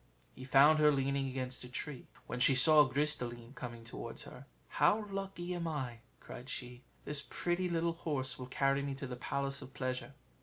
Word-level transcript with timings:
He 0.33 0.45
found 0.45 0.79
her 0.79 0.91
leaning 0.91 1.27
against 1.27 1.63
a 1.63 1.69
tree. 1.69 2.07
When 2.25 2.39
she 2.39 2.55
saw 2.55 2.85
Gris 2.85 3.15
de 3.15 3.27
line 3.27 3.53
coming 3.53 3.83
towards 3.83 4.23
her, 4.23 4.47
"How 4.67 5.05
lucky 5.11 5.53
am 5.53 5.67
I!" 5.67 5.99
cried 6.19 6.49
she; 6.49 6.81
"this 7.05 7.21
pretty 7.29 7.69
little 7.69 7.93
horse 7.93 8.39
will 8.39 8.47
carry 8.47 8.81
me 8.81 8.95
to 8.95 9.05
the 9.05 9.15
Palace 9.15 9.61
of 9.61 9.75
Pleasure." 9.75 10.13